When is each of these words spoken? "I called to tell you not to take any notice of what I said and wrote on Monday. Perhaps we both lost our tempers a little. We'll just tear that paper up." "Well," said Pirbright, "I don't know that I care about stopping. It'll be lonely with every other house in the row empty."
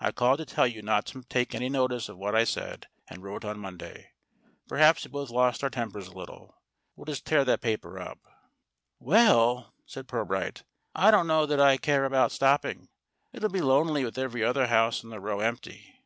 "I 0.00 0.10
called 0.10 0.38
to 0.38 0.44
tell 0.44 0.66
you 0.66 0.82
not 0.82 1.06
to 1.06 1.22
take 1.22 1.54
any 1.54 1.68
notice 1.68 2.08
of 2.08 2.18
what 2.18 2.34
I 2.34 2.42
said 2.42 2.88
and 3.06 3.22
wrote 3.22 3.44
on 3.44 3.60
Monday. 3.60 4.10
Perhaps 4.66 5.04
we 5.04 5.12
both 5.12 5.30
lost 5.30 5.62
our 5.62 5.70
tempers 5.70 6.08
a 6.08 6.12
little. 6.12 6.56
We'll 6.96 7.04
just 7.04 7.24
tear 7.24 7.44
that 7.44 7.60
paper 7.60 7.96
up." 8.00 8.18
"Well," 8.98 9.72
said 9.86 10.08
Pirbright, 10.08 10.64
"I 10.92 11.12
don't 11.12 11.28
know 11.28 11.46
that 11.46 11.60
I 11.60 11.76
care 11.76 12.04
about 12.04 12.32
stopping. 12.32 12.88
It'll 13.32 13.48
be 13.48 13.60
lonely 13.60 14.04
with 14.04 14.18
every 14.18 14.42
other 14.42 14.66
house 14.66 15.04
in 15.04 15.10
the 15.10 15.20
row 15.20 15.38
empty." 15.38 16.00